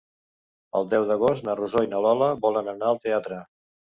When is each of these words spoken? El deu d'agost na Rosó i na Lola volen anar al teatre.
El 0.79 0.87
deu 0.93 1.03
d'agost 1.09 1.45
na 1.49 1.55
Rosó 1.59 1.83
i 1.87 1.91
na 1.91 2.01
Lola 2.05 2.31
volen 2.47 2.71
anar 2.75 2.89
al 2.93 3.01
teatre. 3.07 3.41